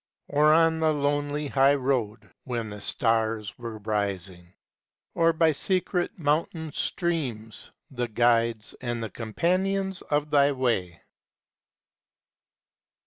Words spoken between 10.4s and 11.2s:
way!